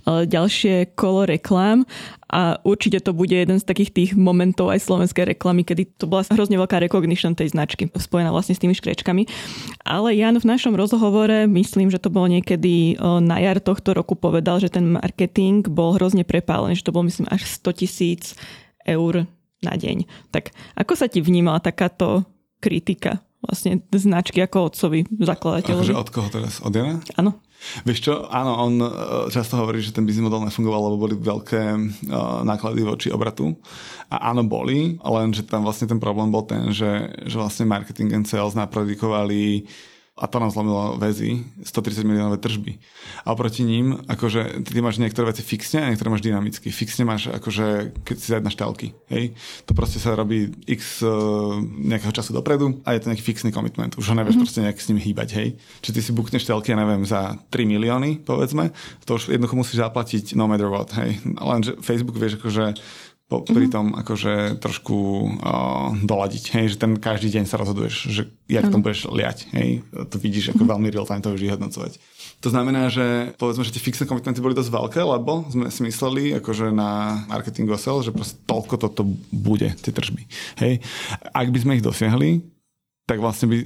[0.06, 1.86] ďalšie kolo reklám
[2.30, 6.22] a určite to bude jeden z takých tých momentov aj slovenskej reklamy, kedy to bola
[6.30, 9.26] hrozne veľká recognition tej značky, spojená vlastne s tými škrečkami.
[9.82, 14.62] Ale Jan v našom rozhovore, myslím, že to bolo niekedy na jar tohto roku povedal,
[14.62, 18.38] že ten marketing bol hrozne prepálený, že to bolo myslím až 100 tisíc
[18.86, 19.26] eur
[19.60, 20.06] na deň.
[20.30, 22.22] Tak ako sa ti vnímala takáto
[22.62, 25.90] kritika vlastne značky ako otcovi zakladateľovi?
[25.90, 26.62] Akože od koho teraz?
[26.62, 27.02] Od Jana?
[27.18, 27.42] Áno.
[27.84, 28.88] Vieš čo, áno, on e,
[29.28, 31.62] často hovorí, že ten biznis model nefungoval, lebo boli veľké
[32.08, 33.52] uh, náklady voči obratu.
[34.08, 38.16] A áno, boli, len že tam vlastne ten problém bol ten, že, že vlastne marketing
[38.16, 39.68] and sales napredikovali
[40.20, 42.76] a to nám zlomilo väzy, 130 miliónové tržby.
[43.24, 46.68] A oproti ním, akože ty máš niektoré veci fixne a niektoré máš dynamicky.
[46.68, 49.32] Fixne máš akože, keď si na telky, hej,
[49.64, 53.96] to proste sa robí x uh, nejakého času dopredu a je to nejaký fixný komitment.
[53.96, 54.44] Už ho nevieš mm-hmm.
[54.44, 55.48] proste nejak s ním hýbať, hej.
[55.80, 58.76] Či ty si bukneš telky, ja neviem, za 3 milióny, povedzme,
[59.08, 61.16] to už jednoducho musíš zaplatiť no matter what, hej.
[61.24, 62.76] Lenže Facebook vieš akože
[63.30, 63.72] po, pri mhm.
[63.72, 64.98] tom akože trošku
[65.38, 68.74] uh, doladiť, hej, že ten každý deň sa rozhoduješ, že jak uh-huh.
[68.74, 70.72] to budeš liať, hej, to vidíš ako uh-huh.
[70.74, 72.02] veľmi real time to už vyhodnocovať.
[72.42, 76.34] To znamená, že povedzme, že tie fixné komitmenty boli dosť veľké, lebo sme si mysleli
[76.42, 80.26] akože na marketingu sell, že proste toľko toto bude, tie tržby.
[80.58, 80.82] Hej.
[81.30, 82.42] Ak by sme ich dosiahli,
[83.04, 83.58] tak vlastne by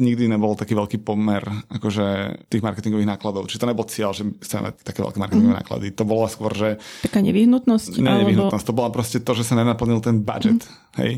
[0.00, 2.04] nikdy nebol taký veľký pomer akože
[2.48, 3.44] tých marketingových nákladov.
[3.44, 5.60] Čiže to nebol cieľ, že chceme také veľké marketingové mm.
[5.60, 5.86] náklady.
[5.92, 6.80] To bolo skôr, že...
[7.04, 8.00] Taká nevyhnutnosť?
[8.00, 8.64] Ne, nevyhnutnosť.
[8.64, 8.70] Alebo...
[8.72, 10.64] To bola proste to, že sa nenaplnil ten budget.
[10.64, 10.72] Mm.
[10.96, 11.12] Hej.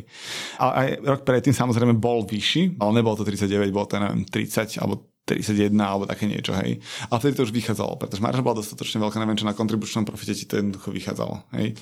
[0.58, 4.82] Ale aj rok predtým samozrejme bol vyšší, ale nebol to 39, bol to neviem, 30
[4.82, 6.84] alebo 31 alebo také niečo, hej.
[7.08, 10.36] Ale vtedy to už vychádzalo, pretože marža bola dostatočne veľká, neviem, čo na kontribučnom profite
[10.36, 11.72] ti to jednoducho vychádzalo, hej.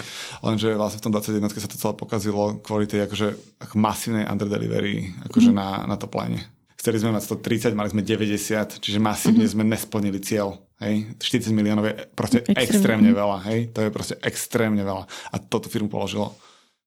[0.46, 5.26] Lenže vlastne v tom 21 sa to celé pokazilo kvôli tej akože ako masívnej underdelivery
[5.26, 5.58] akože mm.
[5.58, 6.38] na, na to pláne.
[6.82, 9.54] Chceli sme mať 130, mali sme 90, čiže masívne mm-hmm.
[9.54, 10.58] sme nesplnili cieľ.
[10.82, 11.14] Hej?
[11.22, 12.66] 40 miliónov je proste extrémne.
[12.66, 13.38] extrémne veľa.
[13.46, 13.58] Hej?
[13.70, 15.06] To je proste extrémne veľa.
[15.06, 16.34] A toto firmu položilo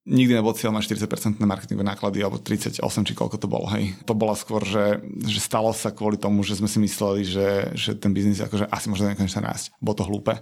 [0.06, 3.66] nikdy nebol cieľ mať 40% marketingové náklady alebo 38 či koľko to bolo.
[3.74, 3.98] Hej.
[4.06, 7.98] To bola skôr, že, že stalo sa kvôli tomu, že sme si mysleli, že, že
[7.98, 9.74] ten biznis akože asi môže nekonečne rásť.
[9.82, 10.38] Bolo to hlúpe.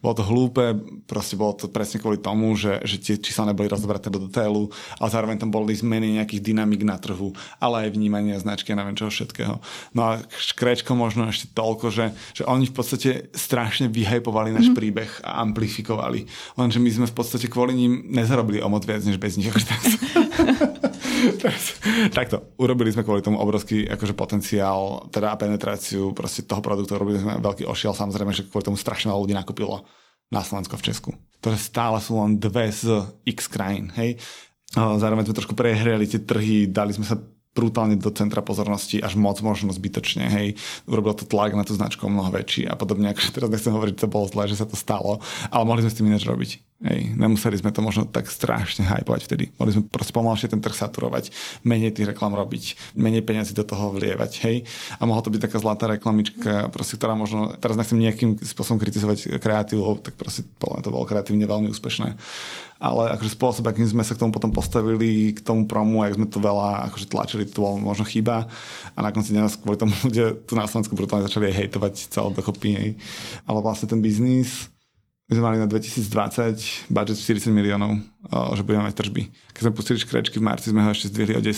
[0.00, 0.64] Bolo to hlúpe,
[1.08, 5.08] proste bolo to presne kvôli tomu, že, že tie čísla neboli rozobraté do detailu, ale
[5.10, 9.10] zároveň tam boli zmeny nejakých dynamik na trhu, ale aj vnímanie značky a neviem čoho
[9.10, 9.58] všetkého.
[9.96, 14.78] No a škrečko možno ešte toľko, že, že oni v podstate strašne vyhajpovali náš mm-hmm.
[14.78, 16.28] príbeh a amplifikovali.
[16.54, 19.50] Lenže my sme v podstate kvôli ním nezarobili o moc viac než bez nich.
[22.18, 27.40] Takto, urobili sme kvôli tomu obrovský akože potenciál, teda penetráciu proste toho produktu, robili sme
[27.40, 29.84] veľký ošiel, samozrejme, že kvôli tomu strašne veľa ľudí nakúpilo
[30.30, 31.10] na Slovensko v Česku.
[31.40, 34.18] Ktoré stále sú len dve z x krajín, hej.
[34.74, 37.16] Zároveň sme trošku prehrali tie trhy, dali sme sa
[37.56, 40.48] brutálne do centra pozornosti, až moc možno zbytočne, hej.
[40.84, 44.02] Urobil to tlak na tú značku mnoho väčší a podobne, akože teraz nechcem hovoriť, že
[44.04, 46.50] to bolo zlé, že sa to stalo, ale mohli sme s tým ináč robiť.
[46.76, 47.16] Hej.
[47.16, 49.44] Nemuseli sme to možno tak strašne hypovať vtedy.
[49.56, 51.32] Mohli sme proste pomalšie ten trh saturovať,
[51.64, 54.68] menej tých reklam robiť, menej peniazy do toho vlievať, hej.
[55.00, 59.40] A mohla to byť taká zlatá reklamička, proste, ktorá možno, teraz nechcem nejakým spôsobom kritizovať
[59.40, 62.12] kreatívu, tak proste to bolo kreatívne veľmi úspešné
[62.76, 66.28] ale akože spôsob, akým sme sa k tomu potom postavili, k tomu promu, ak sme
[66.28, 68.52] to veľa akože tlačili, to bolo možno chyba
[68.92, 72.28] a na konci dňa kvôli tomu ľudia tu na Slovensku brutálne začali aj hejtovať celé
[72.36, 73.00] dokopy.
[73.48, 74.68] Ale vlastne ten biznis
[75.26, 77.98] my sme mali na 2020 budget 40 miliónov,
[78.54, 79.26] že budeme mať tržby.
[79.50, 81.50] Keď sme pustili škrečky v marci, sme ho ešte zdvihli o 10.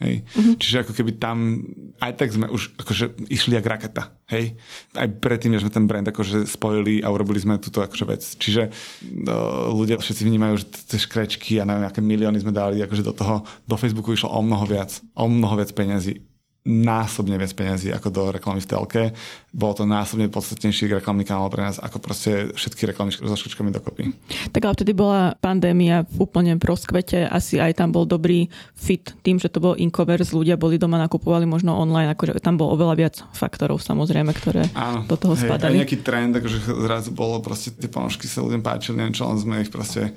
[0.00, 0.14] Hej.
[0.24, 0.56] Uh-huh.
[0.56, 1.60] Čiže ako keby tam,
[2.00, 4.16] aj tak sme už akože išli jak raketa.
[4.32, 4.56] Hej.
[4.96, 8.24] Aj predtým, že sme ten brand akože spojili a urobili sme túto akože vec.
[8.24, 8.72] Čiže
[9.04, 13.12] no, ľudia všetci vnímajú, že tie škrečky a neviem, aké milióny sme dali akože do
[13.12, 16.24] toho, do Facebooku išlo o mnoho viac, o mnoho viac peniazy
[16.60, 19.02] násobne viac peniazy ako do reklamy v telke.
[19.48, 24.12] Bolo to násobne podstatnejší reklamný kanál pre nás ako proste všetky reklamy so škrečkami dokopy.
[24.52, 29.40] Tak ale vtedy bola pandémia v úplne proskvete, asi aj tam bol dobrý fit tým,
[29.40, 33.14] že to bol incovers, ľudia boli doma, nakupovali možno online, akože tam bol oveľa viac
[33.32, 35.80] faktorov samozrejme, ktoré Áno, do toho hej, spadali.
[35.80, 39.40] Aj nejaký trend, akože zrazu bolo proste tie ponožky sa ľuďom páčili, neviem čo, len
[39.40, 40.12] sme ich proste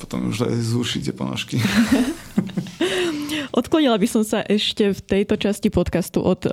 [0.00, 1.60] potom už zúšiť tie ponožky.
[3.58, 6.46] Odklonila by som sa ešte v tejto časti podcastu od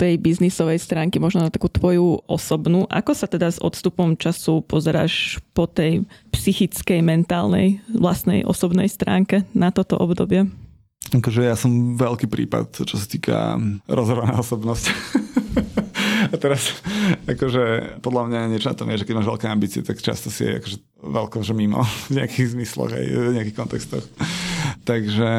[0.00, 2.88] tej biznisovej stránky, možno na takú tvoju osobnú.
[2.88, 9.68] Ako sa teda s odstupom času pozeráš po tej psychickej, mentálnej, vlastnej osobnej stránke na
[9.70, 10.48] toto obdobie?
[11.12, 13.58] Akože ja som veľký prípad, čo sa týka
[13.90, 14.84] rozhodovaná osobnosť.
[16.32, 16.78] A teraz,
[17.26, 20.46] akože podľa mňa niečo na tom je, že keď máš veľké ambície, tak často si
[20.46, 24.04] je akože veľko, že mimo v nejakých zmysloch aj v nejakých kontextoch.
[24.82, 25.30] Takže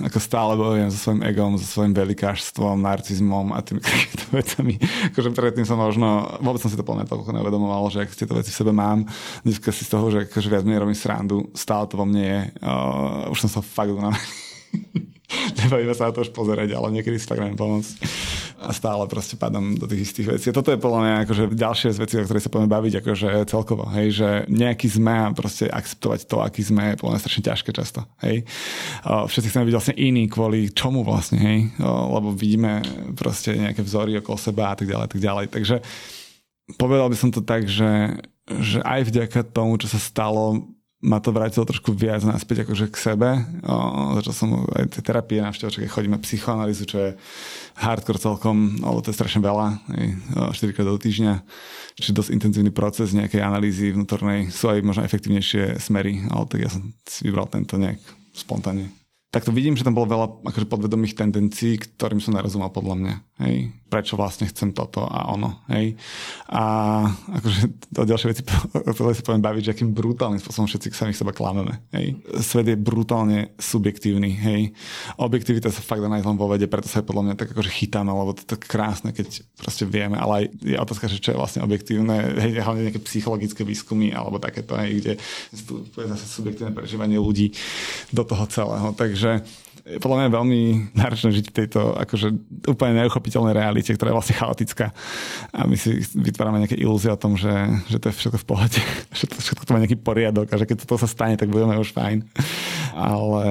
[0.00, 3.84] ako stále bojujem so svojím egom, so svojím velikáštvom, narcizmom a tými
[4.40, 4.80] vecami.
[5.12, 8.48] Akože predtým som možno, vôbec som si to plne toľko neuvedomoval, že ak tieto veci
[8.48, 9.04] v sebe mám,
[9.44, 12.40] dneska si z toho, že akože viac menej robím srandu, stále to vo mne je,
[12.64, 14.16] uh, už som sa fakt unavený.
[15.58, 17.92] Nebavíme sa na to už pozerať, ale niekedy si fakt neviem pomôcť
[18.56, 20.46] a stále proste padám do tých istých vecí.
[20.48, 23.28] A toto je podľa mňa akože ďalšie z vecí, o ktorej sa budeme baviť akože
[23.46, 27.46] celkovo, hej, že nejaký sme a proste akceptovať to, aký sme, je podľa mňa strašne
[27.46, 28.48] ťažké často, hej.
[29.04, 32.80] Všetci chceme byť vlastne iní kvôli čomu vlastne, hej, lebo vidíme
[33.12, 35.46] proste nejaké vzory okolo seba a tak ďalej, tak ďalej.
[35.52, 35.76] Takže
[36.80, 40.64] povedal by som to tak, že, že aj vďaka tomu, čo sa stalo,
[41.06, 43.28] ma to vrátilo trošku viac naspäť akože k sebe.
[43.62, 47.10] O, začal som aj tie terapie navštevovať, keď chodíme psychoanalýzu, čo je
[47.78, 49.78] hardcore celkom, ale to je strašne veľa,
[50.50, 51.46] 4 krát do týždňa.
[51.94, 54.50] Čiže dosť intenzívny proces nejakej analýzy vnútornej.
[54.50, 58.02] Sú aj možno efektívnejšie smery, ale tak ja som si vybral tento nejak
[58.34, 58.90] spontánne
[59.36, 63.14] tak to vidím, že tam bolo veľa akože podvedomých tendencií, ktorým som nerozumel podľa mňa.
[63.36, 63.68] Hej.
[63.92, 65.60] Prečo vlastne chcem toto a ono.
[65.68, 66.00] Hej.
[66.48, 66.64] A
[67.36, 67.60] akože
[67.92, 68.42] to ďalšie veci,
[68.88, 71.84] o sa poviem baviť, že akým brutálnym spôsobom všetci samých seba klameme.
[71.92, 72.16] Hej.
[72.40, 74.32] Svet je brutálne subjektívny.
[74.40, 74.72] Hej.
[75.20, 77.70] Objektivita sa fakt dá nájsť len vo vede, preto sa je podľa mňa tak akože
[77.76, 81.36] chytáme, lebo to je tak krásne, keď proste vieme, ale aj je otázka, že čo
[81.36, 85.12] je vlastne objektívne, hej, hlavne nejaké psychologické výskumy alebo takéto, hej, kde
[85.92, 87.52] je zase subjektívne prežívanie ľudí
[88.16, 88.96] do toho celého.
[88.96, 89.44] Takže
[89.82, 90.60] Takže podľa mňa je veľmi
[90.96, 92.28] náročné žiť v tejto akože
[92.70, 94.86] úplne neuchopiteľnej realite, ktorá je vlastne chaotická.
[95.52, 97.52] A my si vytvárame nejaké ilúzie o tom, že,
[97.90, 98.80] že to je všetko v pohode,
[99.18, 101.76] že to, všetko to má nejaký poriadok a že keď toto sa stane, tak budeme
[101.76, 102.24] už fajn.
[102.96, 103.44] Ale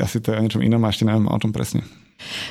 [0.00, 1.84] asi to je o niečom inom a ešte neviem o čom presne.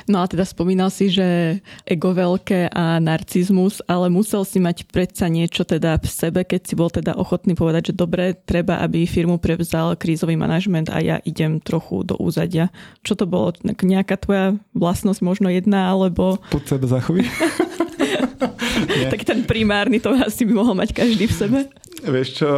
[0.06, 5.30] No a teda spomínal si, že ego veľké a narcizmus, ale musel si mať predsa
[5.30, 9.38] niečo teda v sebe, keď si bol teda ochotný povedať, že dobre, treba, aby firmu
[9.38, 12.68] prevzal krízový manažment a ja idem trochu do úzadia.
[13.02, 13.54] Čo to bolo?
[13.64, 16.38] Nejaká tvoja vlastnosť, možno jedna, alebo...
[16.50, 17.26] Pod sebe zachoví?
[19.12, 21.58] tak ten primárny to asi by mohol mať každý v sebe.
[22.00, 22.48] Vieš čo,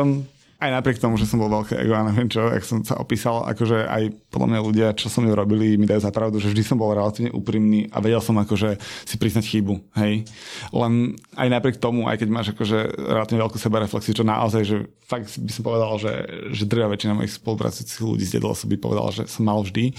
[0.62, 3.42] aj napriek tomu, že som bol veľké ego a neviem čo, ak som sa opísal,
[3.50, 6.62] akože aj podľa mňa ľudia, čo som ju robili, mi dajú za pravdu, že vždy
[6.62, 10.22] som bol relatívne úprimný a vedel som akože si priznať chybu, hej.
[10.70, 15.34] Len aj napriek tomu, aj keď máš akože relatívne veľkú sebareflexiu, čo naozaj, že fakt
[15.34, 16.12] by som povedal, že,
[16.54, 19.90] že drvá väčšina mojich spolupracujúcich ľudí z Dedlosu by povedal, že som mal vždy,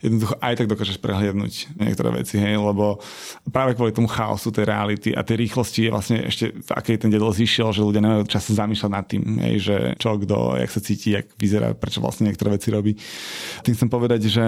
[0.00, 2.98] jednoducho aj tak dokážeš prehliadnúť niektoré veci, hej, lebo
[3.52, 7.12] práve kvôli tomu chaosu tej reality a tej rýchlosti je vlastne ešte v akej ten
[7.12, 10.80] dedol zišiel, že ľudia nemajú čas zamýšľať nad tým, hej, že čo, kto, jak sa
[10.80, 12.96] cíti, jak vyzerá, prečo vlastne niektoré veci robí.
[13.62, 14.44] Tým chcem povedať, že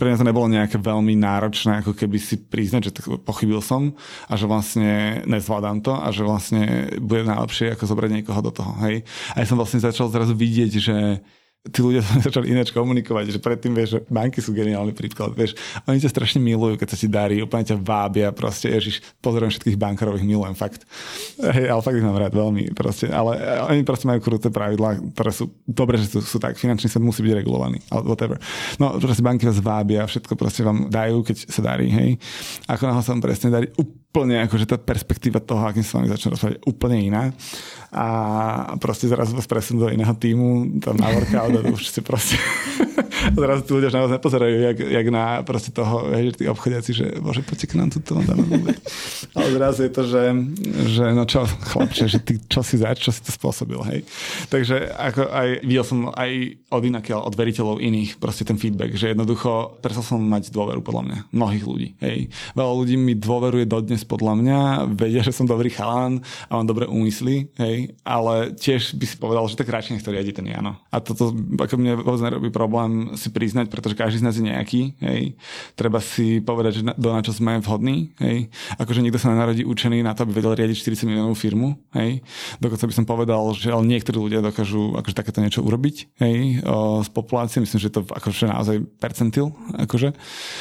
[0.00, 3.92] pre mňa to nebolo nejaké veľmi náročné, ako keby si priznať, že pochybil som
[4.26, 8.72] a že vlastne nezvládam to a že vlastne bude najlepšie ako zobrať niekoho do toho.
[8.88, 9.04] Hej.
[9.36, 11.20] A ja som vlastne začal zrazu vidieť, že
[11.68, 15.52] tí ľudia začali ináč komunikovať, že predtým vieš, banky sú geniálny príklad, vieš,
[15.84, 19.76] oni ťa strašne milujú, keď sa ti darí, úplne ťa vábia, proste, ježiš, pozorujeme všetkých
[19.76, 20.88] bankárov, ich milujem, fakt.
[21.36, 23.36] Hej, ale fakt ich mám rád veľmi, proste, ale
[23.68, 27.20] oni proste majú kruté pravidlá, ktoré sú, dobre, že sú, sú tak, finančný svet musí
[27.20, 28.40] byť regulovaný, ale whatever.
[28.80, 32.16] No, proste banky vás vábia, všetko proste vám dajú, keď sa darí, hej.
[32.72, 33.68] Ako náhle sa vám presne darí,
[34.10, 37.30] úplne akože tá perspektíva toho, akým sa vami začne rozprávať, úplne iná.
[37.94, 38.06] A
[38.82, 42.34] proste zrazu vás presunú do iného týmu, tam na workout a už ste proste
[43.38, 47.06] zrazu tí ľudia už naozaj nepozerajú, jak, jak na proste toho, že tí obchodiaci, že
[47.22, 48.74] bože, poďte k nám tuto, dáme
[49.34, 50.22] Ale zrazu je to, že,
[50.90, 54.06] že no čo, chlapče, že ty čo si zač, čo si to spôsobil, hej.
[54.48, 56.30] Takže ako aj, videl som aj
[56.70, 61.02] od inakiaľ, od veriteľov iných proste ten feedback, že jednoducho presal som mať dôveru podľa
[61.06, 62.30] mňa, mnohých ľudí, hej.
[62.54, 64.58] Veľa ľudí mi dôveruje dodnes podľa mňa,
[64.94, 69.44] vedia, že som dobrý chalán a mám dobré úmysly, hej, ale tiež by si povedal,
[69.48, 70.78] že tak radšej nech to riadi ten Jano.
[70.92, 74.82] A toto ako mne vôbec nerobí problém si priznať, pretože každý z nás je nejaký,
[75.00, 75.34] hej.
[75.74, 78.52] Treba si povedať, že do na čo sme vhodní, hej.
[78.76, 82.20] Akože nikto sa nenarodí učený na to, aby vedel riadiť 40 miliónovú firmu, hej.
[82.60, 87.02] Dokonca by som povedal, že ale niektorí ľudia dokážu akože takéto niečo urobiť, hej, o,
[87.02, 87.58] z populácie.
[87.58, 90.12] Myslím, že to akože naozaj percentil, akože.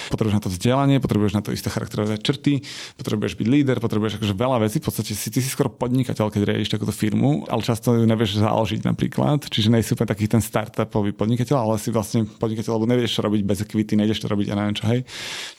[0.10, 2.64] Potrebuješ na to vzdelanie, potrebuješ na to isté charakterové črty,
[2.98, 4.78] potrebuješ byť líder, potrebuješ akože veľa vecí.
[4.80, 8.40] V podstate si, ty si skoro podnikateľ, keď riadiš takúto firmu, ale často ju nevieš
[8.40, 9.46] založiť napríklad.
[9.46, 13.42] Čiže nejsi úplne taký ten startupový podnikateľ, ale si vlastne podnikateľ, lebo nevieš čo robiť
[13.46, 15.06] bez equity, nejdeš to robiť a neviem čo, hej.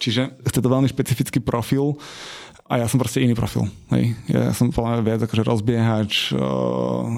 [0.00, 1.98] Čiže chce to veľmi špecifický profil
[2.70, 3.66] a ja som proste iný profil.
[3.90, 4.14] Hej.
[4.30, 6.30] Ja som podľa viac akože rozbiehač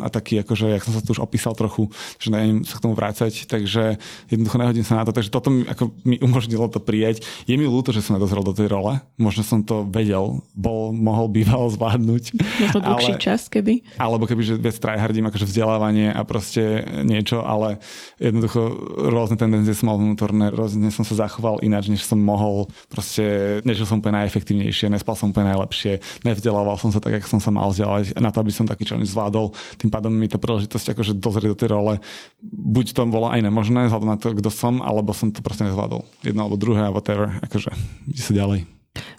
[0.01, 2.97] a taký, akože, jak som sa tu už opísal trochu, že neviem sa k tomu
[2.97, 4.01] vrácať, takže
[4.33, 5.12] jednoducho nehodím sa na to.
[5.12, 7.21] Takže toto mi, ako, mi umožnilo to prijať.
[7.45, 8.97] Je mi ľúto, že som nedozrel do tej role.
[9.21, 12.33] Možno som to vedel, bol, mohol býval zvládnuť.
[12.73, 13.85] to dlhší ale, čas, keby.
[14.01, 17.77] Alebo keby, že viac tryhardím akože vzdelávanie a proste niečo, ale
[18.17, 18.73] jednoducho
[19.12, 22.73] rôzne tendencie som mal vnútorné, rôzne som sa zachoval ináč, než som mohol.
[22.88, 25.92] Proste nežil som úplne najefektívnejšie, nespal som úplne úplne najlepšie.
[26.22, 29.11] Nevzdelával som sa tak, ako som sa mal vzdelávať na to, aby som taký challenge
[29.11, 29.50] zvládol.
[29.83, 31.98] Tým pádom mi to príležitosť akože dozrieť do tej role.
[32.46, 36.07] Buď to bolo aj nemožné, vzhľadom na to, kto som, alebo som to proste nezvládol.
[36.22, 37.35] Jedno alebo druhé, whatever.
[37.42, 37.74] Akože,
[38.07, 38.70] ide sa ďalej.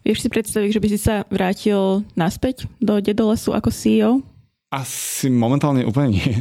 [0.06, 4.33] Vieš si predstaviť, že by si sa vrátil naspäť do Dedolesu ako CEO?
[4.74, 6.34] Asi momentálne úplne nie.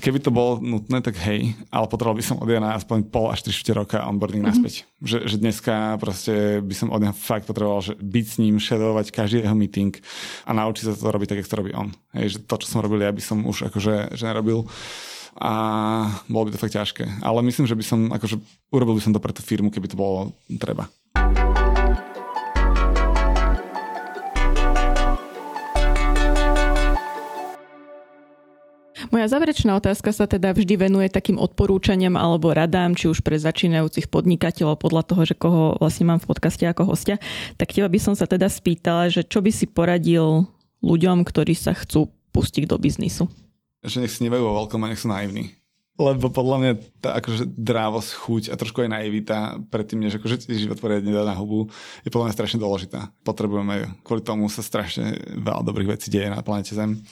[0.00, 3.44] Keby to bolo nutné, tak hej, ale potreboval by som od Jana aspoň pol až
[3.44, 4.56] 3 roka onboarding mm-hmm.
[4.56, 4.88] naspäť.
[5.04, 9.12] Že, že dneska proste by som od neho fakt potreboval že byť s ním, shadowovať
[9.12, 9.92] každý jeho meeting
[10.48, 11.92] a naučiť sa to robiť tak, ako to robí on.
[12.16, 14.64] Hej, že to, čo som robil ja, by som už akože že nerobil
[15.36, 15.52] a
[16.32, 17.20] bolo by to fakt ťažké.
[17.20, 18.40] Ale myslím, že by som, akože
[18.72, 20.88] urobil by som to pre tú firmu, keby to bolo treba.
[29.12, 34.08] Moja záverečná otázka sa teda vždy venuje takým odporúčaniam alebo radám, či už pre začínajúcich
[34.08, 37.20] podnikateľov podľa toho, že koho vlastne mám v podcaste ako hostia.
[37.60, 40.48] Tak teba by som sa teda spýtala, že čo by si poradil
[40.80, 43.28] ľuďom, ktorí sa chcú pustiť do biznisu?
[43.84, 45.60] Že nech snívajú vo veľkom a nech sú naivní.
[46.00, 46.72] Lebo podľa mňa
[47.04, 51.36] tá akože drávosť, chuť a trošku aj naivita predtým, než akože život poriadne dá na
[51.36, 51.68] hubu,
[52.00, 53.12] je podľa mňa strašne dôležitá.
[53.28, 53.88] Potrebujeme ju.
[54.08, 57.04] Kvôli tomu sa strašne veľa dobrých vecí deje na planete Zem.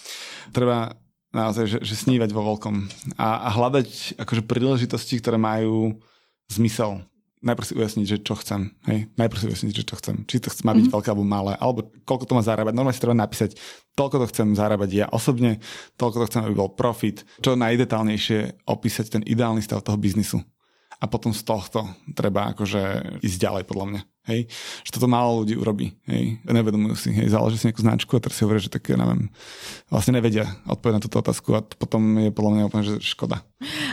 [0.56, 0.96] Treba
[1.30, 5.98] naozaj, že, že snívať vo veľkom a, a hľadať akože príležitosti, ktoré majú
[6.50, 7.06] zmysel.
[7.40, 8.76] Najprv si ujasniť, že čo chcem.
[8.84, 9.08] Hej?
[9.16, 10.28] Najprv si ujasniť, že čo chcem.
[10.28, 10.92] Či to chce má byť mm-hmm.
[10.92, 12.76] veľké alebo malé, alebo koľko to má zarábať.
[12.76, 13.56] Normálne si treba napísať,
[13.96, 15.56] toľko to chcem zarábať ja osobne,
[15.96, 17.24] toľko to chcem, aby bol profit.
[17.40, 20.44] Čo najdetálnejšie opísať ten ideálny stav toho biznisu
[21.00, 24.00] a potom z tohto treba akože ísť ďalej podľa mňa.
[24.28, 24.52] Hej?
[24.84, 25.96] Že toto málo ľudí urobí.
[26.04, 26.44] Hej?
[26.44, 27.10] Nevedomujú si.
[27.12, 27.32] Hej?
[27.32, 29.32] Záleží si nejakú značku a teraz si hovoria, že tak, ja neviem,
[29.88, 33.40] vlastne nevedia odpovedať na túto otázku a potom je podľa mňa úplne že škoda.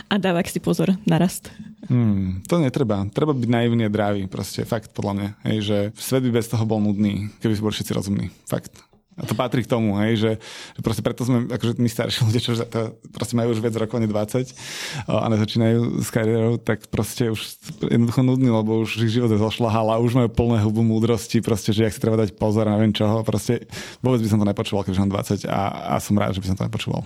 [0.08, 1.52] A dávak si pozor na rast.
[1.88, 3.04] Hmm, to netreba.
[3.12, 4.28] Treba byť naivný a drávý.
[4.28, 5.28] Proste fakt podľa mňa.
[5.48, 8.26] Hej, že svet by bez toho bol nudný, keby si boli všetci rozumní.
[8.48, 8.87] Fakt.
[9.18, 10.32] A to patrí k tomu, hej, že,
[10.78, 13.98] že proste preto sme, akože my starší ľudia, čo to, proste majú už viac rokov,
[13.98, 19.42] 20 a nezačínajú s kariérou, tak proste už jednoducho nudný, lebo už ich život je
[19.42, 22.94] zošlahal a už majú plné hubu múdrosti, proste, že jak si treba dať pozor, neviem
[22.94, 23.66] čoho, proste
[23.98, 25.60] vôbec by som to nepočúval, keďže mám 20 a,
[25.92, 27.02] a som rád, že by som to nepočúval.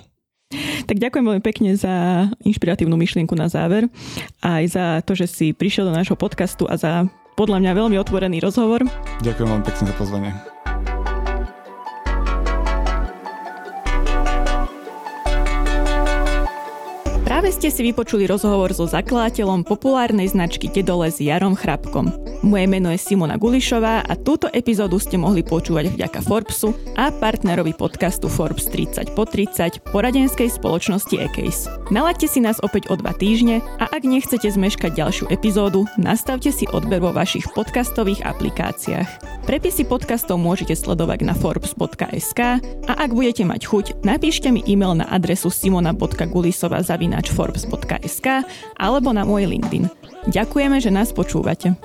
[0.84, 3.88] Tak ďakujem veľmi pekne za inšpiratívnu myšlienku na záver
[4.44, 7.96] a aj za to, že si prišiel do nášho podcastu a za podľa mňa veľmi
[7.96, 8.84] otvorený rozhovor.
[9.24, 10.30] Ďakujem veľmi pekne za pozvanie.
[17.32, 22.12] Práve ste si vypočuli rozhovor so zakladateľom populárnej značky Dedole s Jarom Chrapkom.
[22.44, 27.72] Moje meno je Simona Gulišová a túto epizódu ste mohli počúvať vďaka Forbesu a partnerovi
[27.72, 31.72] podcastu Forbes 30 po 30 poradenskej spoločnosti Ekeis.
[31.88, 36.68] Nalaďte si nás opäť o dva týždne a ak nechcete zmeškať ďalšiu epizódu, nastavte si
[36.68, 39.32] odber vo vašich podcastových aplikáciách.
[39.42, 45.08] Prepisy podcastov môžete sledovať na forbes.sk a ak budete mať chuť, napíšte mi e-mail na
[45.10, 46.78] adresu simona.gulisova
[47.22, 48.42] zavináč forbes.sk
[48.74, 49.86] alebo na môj LinkedIn.
[50.26, 51.78] Ďakujeme, že nás počúvate.